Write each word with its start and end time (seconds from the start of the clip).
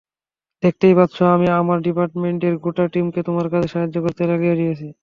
দেখতেই 0.63 0.93
পাচ্ছ, 0.95 1.17
আমি 1.35 1.47
আমার 1.59 1.77
ডিপার্টমেন্টের 1.87 2.53
গোটা 2.63 2.85
টিমকে 2.93 3.21
তোমার 3.27 3.45
কাজে 3.53 3.67
সাহায্য 3.73 3.95
করতে 4.05 4.23
লাগিয়ে 4.31 4.55
দিয়েছি। 4.55 4.87